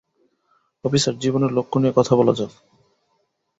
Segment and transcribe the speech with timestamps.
[0.85, 2.51] Officer, জীবনের লক্ষ্য নিয়ে কথা বলা যাক।